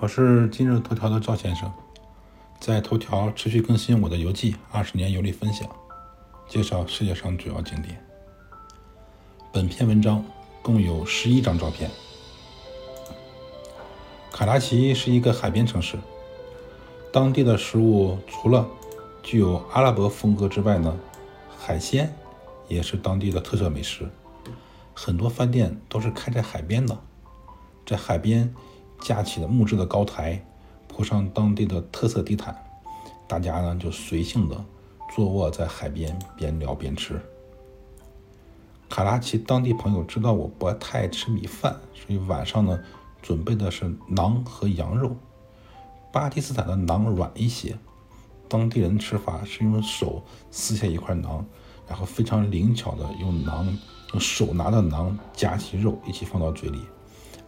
[0.00, 1.68] 我是今日头条的赵先生，
[2.60, 5.68] 在头条持续更新我的游记，二十年游历分享，
[6.48, 8.00] 介绍世界上主要景点。
[9.52, 10.24] 本篇文章
[10.62, 11.90] 共有十一张照片。
[14.30, 15.98] 卡拉奇是一个海边城市，
[17.12, 18.68] 当地的食物除了
[19.20, 20.96] 具有阿拉伯风格之外呢，
[21.58, 22.14] 海鲜
[22.68, 24.08] 也是当地的特色美食。
[24.94, 26.96] 很多饭店都是开在海边的，
[27.84, 28.54] 在海边。
[29.00, 30.44] 架起了木质的高台，
[30.86, 32.56] 铺上当地的特色地毯，
[33.26, 34.64] 大家呢就随性的
[35.14, 37.20] 坐卧在海边，边聊边吃。
[38.88, 42.78] 卡拉奇当地朋友知道我不太爱吃米饭，所以晚上呢
[43.20, 45.14] 准备的是馕和羊肉。
[46.10, 47.76] 巴基斯坦的馕软一些，
[48.48, 51.44] 当地人吃法是用手撕下一块馕，
[51.86, 53.66] 然后非常灵巧的用馕
[54.12, 56.80] 用手拿的馕夹起肉一起放到嘴里。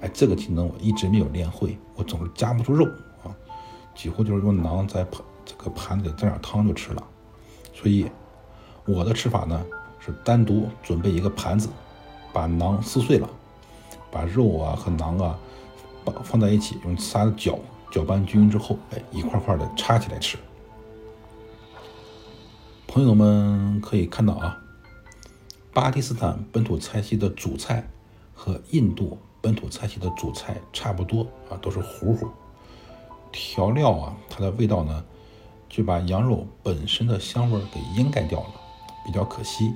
[0.01, 2.87] 哎，这个技能我一直没有练会，我总是夹不住肉
[3.23, 3.29] 啊，
[3.95, 7.07] 几乎就是用馕在盘这个盘子里蘸点汤就吃了。
[7.75, 8.11] 所以
[8.87, 9.62] 我的吃法呢
[9.98, 11.69] 是单独准备一个盘子，
[12.33, 13.29] 把馕撕碎了，
[14.11, 15.39] 把肉啊和馕啊
[16.05, 17.59] 放放在一起，用砂子搅
[17.91, 20.39] 搅拌均匀之后，哎，一块块的插起来吃。
[22.87, 24.62] 朋友们可以看到啊，
[25.75, 27.87] 巴基斯坦本土菜系的主菜
[28.35, 29.19] 和印度。
[29.42, 32.28] 本土菜系的主菜差不多啊，都是糊糊
[33.33, 35.05] 调料啊，它的味道呢
[35.69, 38.50] 就把羊肉本身的香味给掩盖掉了，
[39.06, 39.72] 比较可惜。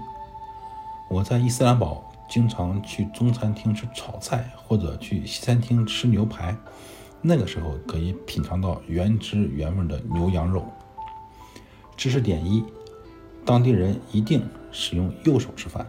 [1.08, 6.56] 我在伊斯兰堡经常去中餐厅吃炒菜，或者去西餐厅吃牛排，
[7.22, 10.64] 那个时候可以品尝到原汁原味的牛羊肉。
[11.96, 12.64] 知识点一：
[13.44, 15.86] 当地人一定使用右手吃饭，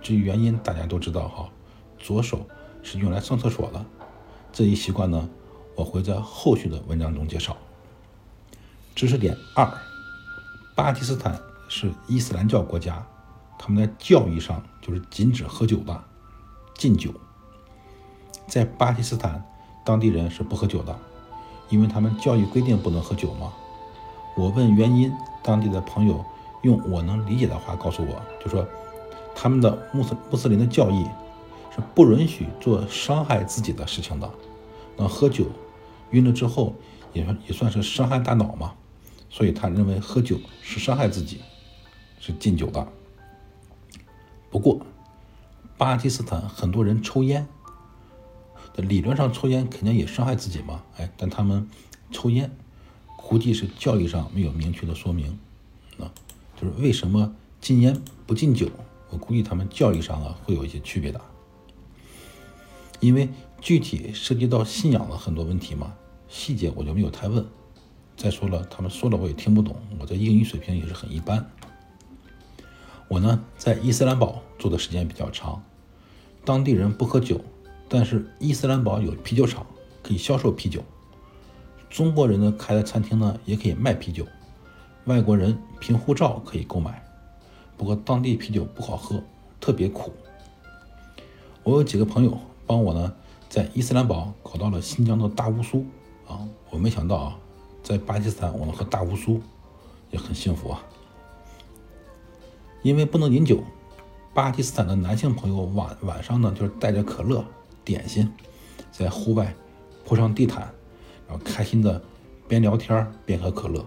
[0.00, 1.48] 至于原因大家都知道哈，
[1.98, 2.46] 左手。
[2.82, 3.84] 是用来上厕所的，
[4.52, 5.28] 这一习惯呢，
[5.74, 7.56] 我会在后续的文章中介绍。
[8.94, 9.66] 知识点二：
[10.74, 13.04] 巴基斯坦是伊斯兰教国家，
[13.58, 16.04] 他们在教义上就是禁止喝酒的，
[16.74, 17.10] 禁酒。
[18.46, 19.42] 在巴基斯坦，
[19.84, 20.94] 当地人是不喝酒的，
[21.70, 23.52] 因为他们教育规定不能喝酒嘛。
[24.36, 25.10] 我问原因，
[25.42, 26.22] 当地的朋友
[26.62, 28.66] 用我能理解的话告诉我，就说
[29.34, 31.06] 他们的穆斯穆斯林的教义。
[31.74, 34.30] 是不允许做伤害自己的事情的。
[34.96, 35.46] 那喝酒
[36.10, 36.74] 晕了之后，
[37.12, 38.74] 也算也算是伤害大脑嘛。
[39.30, 41.40] 所以他认为喝酒是伤害自己，
[42.20, 42.86] 是禁酒的。
[44.50, 44.84] 不过，
[45.78, 47.46] 巴基斯坦很多人抽烟，
[48.76, 50.82] 理论上抽烟肯定也伤害自己嘛。
[50.98, 51.66] 哎，但他们
[52.10, 52.50] 抽烟，
[53.16, 55.38] 估计是教育上没有明确的说明。
[55.98, 56.12] 啊，
[56.54, 58.68] 就是为什么禁烟不禁酒？
[59.08, 61.18] 我估计他们教育上啊会有一些区别的。
[63.02, 63.28] 因为
[63.60, 65.92] 具体涉及到信仰的很多问题嘛，
[66.28, 67.44] 细节我就没有太问。
[68.16, 71.44] 再说了，他们说了我也听不懂，我的英语水平也是很一般。
[73.08, 75.60] 我呢，在伊斯兰堡住的时间比较长，
[76.44, 77.40] 当地人不喝酒，
[77.88, 79.66] 但是伊斯兰堡有啤酒厂，
[80.00, 80.80] 可以销售啤酒。
[81.90, 84.24] 中国人呢开的餐厅呢也可以卖啤酒，
[85.06, 87.02] 外国人凭护照可以购买。
[87.76, 89.20] 不过当地啤酒不好喝，
[89.60, 90.12] 特别苦。
[91.64, 92.38] 我有几个朋友。
[92.72, 93.12] 帮我呢，
[93.50, 95.84] 在伊斯兰堡搞到了新疆的大乌苏
[96.26, 96.40] 啊！
[96.70, 97.38] 我没想到啊，
[97.82, 99.42] 在巴基斯坦我能喝大乌苏，
[100.10, 100.82] 也很幸福啊。
[102.82, 103.62] 因为不能饮酒，
[104.32, 107.44] 巴基斯坦的男性朋友晚晚上呢，就是带着可乐、
[107.84, 108.32] 点心，
[108.90, 109.54] 在户外
[110.06, 110.72] 铺上地毯，
[111.28, 112.00] 然后开心的
[112.48, 113.84] 边聊天边喝可乐。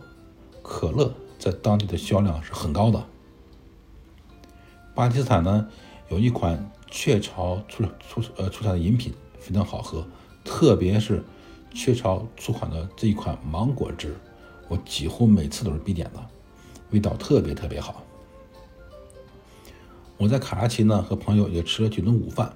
[0.62, 3.04] 可乐在当地的销量是很高的。
[4.94, 5.68] 巴基斯坦呢，
[6.10, 6.72] 有一款。
[6.90, 10.06] 雀巢出出呃出产的饮品非常好喝，
[10.44, 11.24] 特别是
[11.74, 14.16] 雀巢出款的这一款芒果汁，
[14.68, 16.26] 我几乎每次都是必点的，
[16.92, 18.02] 味道特别特别好。
[20.18, 22.54] 我在卡拉奇呢和朋友也吃了几顿午饭，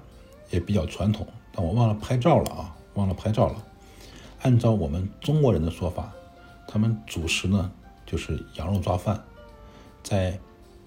[0.50, 3.62] 也比较传统，但我忘了拍照了啊，忘了拍照了。
[4.40, 6.10] 按照我们中国人的说法，
[6.66, 7.70] 他们主食呢
[8.06, 9.22] 就是羊肉抓饭，
[10.02, 10.38] 在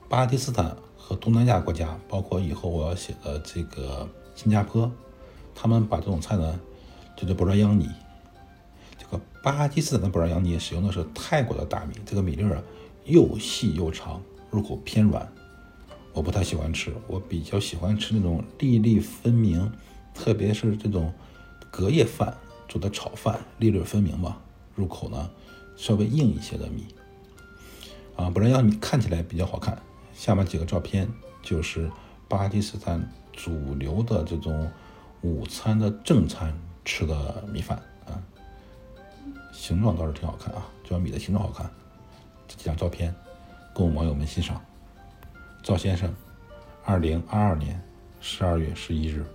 [0.09, 0.75] 巴基斯坦。
[1.05, 4.89] 和东南亚国家，包括以后我要写的这个新加坡，
[5.53, 6.57] 他们把这种菜呢
[7.17, 7.89] 叫做布拉央尼。
[8.97, 12.63] 这个巴基斯坦的布拉央尼使用的是泰国的大米，这个米粒儿
[13.03, 15.29] 又细又长，入口偏软，
[16.13, 16.93] 我不太喜欢吃。
[17.07, 19.69] 我比较喜欢吃那种粒粒分明，
[20.13, 21.13] 特别是这种
[21.69, 22.33] 隔夜饭
[22.69, 24.37] 做的炒饭，粒粒分明嘛，
[24.73, 25.29] 入口呢
[25.75, 26.85] 稍微硬一些的米。
[28.15, 29.77] 啊，不然让你看起来比较好看。
[30.13, 31.07] 下面几个照片
[31.41, 31.89] 就是
[32.27, 34.71] 巴基斯坦主流的这种
[35.21, 36.53] 午餐的正餐
[36.85, 38.21] 吃的米饭啊，
[39.51, 41.69] 形状倒是挺好看啊，这碗米的形状好看。
[42.47, 43.13] 这几张照片
[43.73, 44.61] 供网友们欣赏。
[45.61, 46.13] 赵先生，
[46.83, 47.81] 二零二二年
[48.19, 49.25] 十二月十一日。